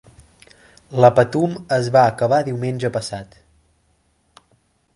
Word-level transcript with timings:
La 1.03 1.11
Patum 1.19 1.53
es 1.77 1.89
va 1.97 2.03
acabar 2.13 2.39
diumenge 2.47 2.91
passat. 2.99 3.37